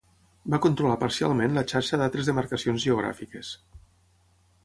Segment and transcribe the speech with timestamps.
[0.53, 3.55] Va controlar parcialment la xarxa d'altres demarcacions geogràfiques.